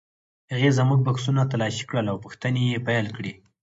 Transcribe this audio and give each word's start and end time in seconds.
هغې 0.51 0.69
زموږ 0.77 0.99
بکسونه 1.07 1.41
تالاشي 1.51 1.83
کړل 1.89 2.05
او 2.11 2.17
پوښتنې 2.25 2.61
یې 2.71 2.79
پیل 2.87 3.07
کړې. 3.17 3.33